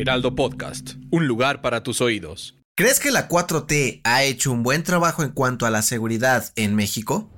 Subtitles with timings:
[0.00, 2.56] Heraldo Podcast, un lugar para tus oídos.
[2.74, 6.74] ¿Crees que la 4T ha hecho un buen trabajo en cuanto a la seguridad en
[6.74, 7.28] México?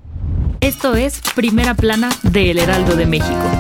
[0.61, 3.51] Esto es Primera Plana de El Heraldo de México.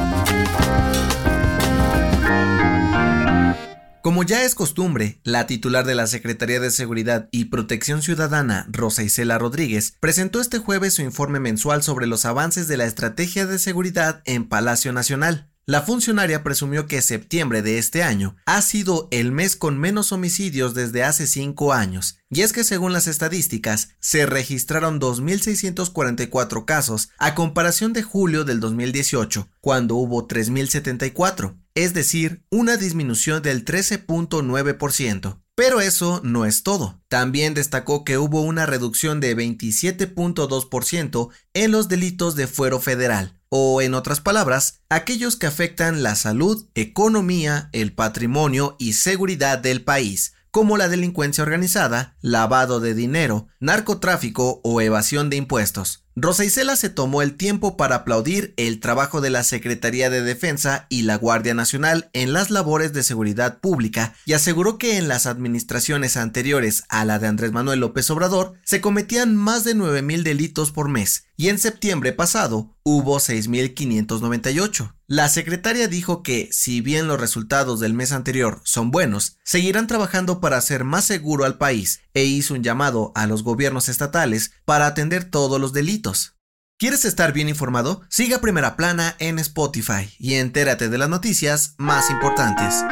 [4.02, 9.02] Como ya es costumbre, la titular de la Secretaría de Seguridad y Protección Ciudadana, Rosa
[9.02, 13.58] Isela Rodríguez, presentó este jueves su informe mensual sobre los avances de la estrategia de
[13.58, 15.51] seguridad en Palacio Nacional.
[15.64, 20.74] La funcionaria presumió que septiembre de este año ha sido el mes con menos homicidios
[20.74, 27.36] desde hace cinco años, y es que según las estadísticas se registraron 2.644 casos a
[27.36, 35.42] comparación de julio del 2018, cuando hubo 3.074, es decir, una disminución del 13.9%.
[35.54, 37.00] Pero eso no es todo.
[37.08, 43.82] También destacó que hubo una reducción de 27.2% en los delitos de fuero federal, o
[43.82, 50.32] en otras palabras, aquellos que afectan la salud, economía, el patrimonio y seguridad del país,
[50.52, 56.04] como la delincuencia organizada, lavado de dinero, narcotráfico o evasión de impuestos.
[56.14, 60.86] Rosa Isela se tomó el tiempo para aplaudir el trabajo de la Secretaría de Defensa
[60.90, 65.24] y la Guardia Nacional en las labores de seguridad pública y aseguró que en las
[65.24, 70.70] administraciones anteriores a la de Andrés Manuel López Obrador se cometían más de 9.000 delitos
[70.70, 74.92] por mes y en septiembre pasado hubo 6.598.
[75.12, 80.40] La secretaria dijo que, si bien los resultados del mes anterior son buenos, seguirán trabajando
[80.40, 84.86] para hacer más seguro al país e hizo un llamado a los gobiernos estatales para
[84.86, 86.36] atender todos los delitos.
[86.78, 88.00] ¿Quieres estar bien informado?
[88.08, 92.82] Siga Primera Plana en Spotify y entérate de las noticias más importantes.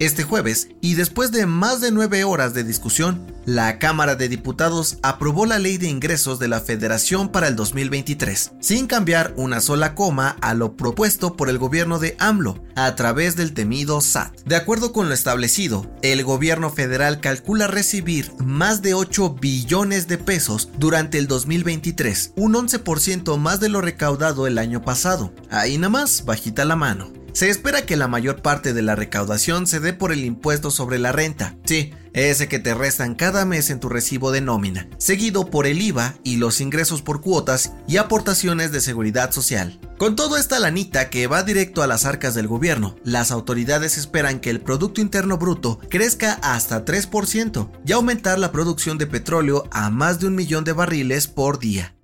[0.00, 4.98] Este jueves, y después de más de nueve horas de discusión, la Cámara de Diputados
[5.02, 9.94] aprobó la ley de ingresos de la Federación para el 2023, sin cambiar una sola
[9.94, 14.34] coma a lo propuesto por el gobierno de AMLO a través del temido SAT.
[14.44, 20.18] De acuerdo con lo establecido, el gobierno federal calcula recibir más de 8 billones de
[20.18, 25.32] pesos durante el 2023, un 11% más de lo recaudado el año pasado.
[25.50, 27.23] Ahí nada más, bajita la mano.
[27.34, 31.00] Se espera que la mayor parte de la recaudación se dé por el impuesto sobre
[31.00, 35.50] la renta, sí, ese que te restan cada mes en tu recibo de nómina, seguido
[35.50, 39.80] por el IVA y los ingresos por cuotas y aportaciones de seguridad social.
[39.98, 44.38] Con toda esta lanita que va directo a las arcas del gobierno, las autoridades esperan
[44.38, 49.90] que el Producto Interno Bruto crezca hasta 3% y aumentar la producción de petróleo a
[49.90, 51.96] más de un millón de barriles por día.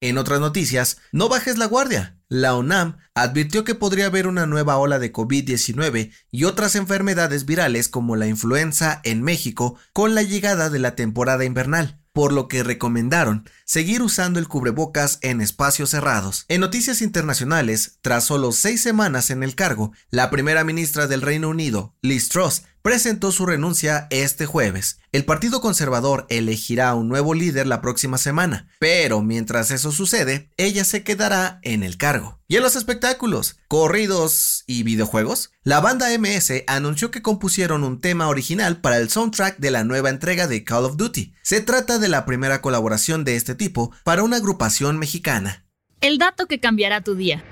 [0.00, 2.19] En otras noticias, no bajes la guardia.
[2.30, 7.88] La UNAM advirtió que podría haber una nueva ola de COVID-19 y otras enfermedades virales
[7.88, 12.62] como la influenza en México con la llegada de la temporada invernal por lo que
[12.62, 16.44] recomendaron seguir usando el cubrebocas en espacios cerrados.
[16.48, 21.48] En noticias internacionales, tras solo seis semanas en el cargo, la primera ministra del Reino
[21.48, 24.98] Unido, Liz Truss, presentó su renuncia este jueves.
[25.12, 30.84] El Partido Conservador elegirá un nuevo líder la próxima semana, pero mientras eso sucede, ella
[30.84, 32.40] se quedará en el cargo.
[32.48, 38.28] Y en los espectáculos, corridos y videojuegos, la banda MS anunció que compusieron un tema
[38.28, 41.34] original para el soundtrack de la nueva entrega de Call of Duty.
[41.42, 45.66] Se trata de la primera colaboración de este tipo para una agrupación mexicana.
[46.00, 47.44] El dato que cambiará tu día.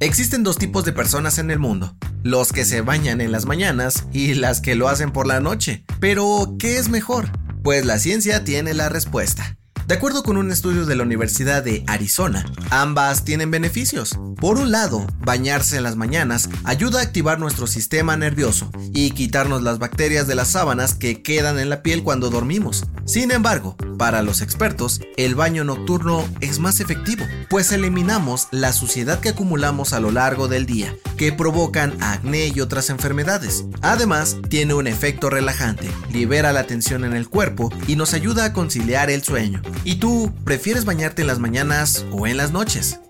[0.00, 4.06] Existen dos tipos de personas en el mundo, los que se bañan en las mañanas
[4.12, 5.84] y las que lo hacen por la noche.
[6.00, 7.30] Pero, ¿qué es mejor?
[7.62, 9.56] Pues la ciencia tiene la respuesta.
[9.86, 14.18] De acuerdo con un estudio de la Universidad de Arizona, ambas tienen beneficios.
[14.40, 19.62] Por un lado, bañarse en las mañanas ayuda a activar nuestro sistema nervioso y quitarnos
[19.62, 22.86] las bacterias de las sábanas que quedan en la piel cuando dormimos.
[23.04, 29.20] Sin embargo, para los expertos, el baño nocturno es más efectivo, pues eliminamos la suciedad
[29.20, 33.64] que acumulamos a lo largo del día, que provocan acné y otras enfermedades.
[33.82, 38.52] Además, tiene un efecto relajante, libera la tensión en el cuerpo y nos ayuda a
[38.52, 39.62] conciliar el sueño.
[39.84, 43.00] ¿Y tú prefieres bañarte en las mañanas o en las noches?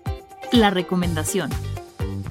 [0.51, 1.49] La recomendación.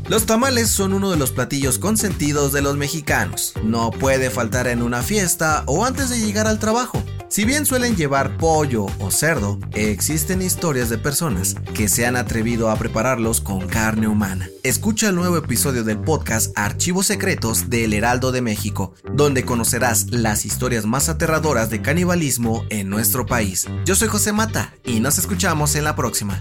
[0.09, 3.55] Los tamales son uno de los platillos consentidos de los mexicanos.
[3.63, 7.03] No puede faltar en una fiesta o antes de llegar al trabajo.
[7.35, 12.71] Si bien suelen llevar pollo o cerdo, existen historias de personas que se han atrevido
[12.71, 14.49] a prepararlos con carne humana.
[14.63, 20.45] Escucha el nuevo episodio del podcast Archivos Secretos del Heraldo de México, donde conocerás las
[20.45, 23.67] historias más aterradoras de canibalismo en nuestro país.
[23.85, 26.41] Yo soy José Mata y nos escuchamos en la próxima.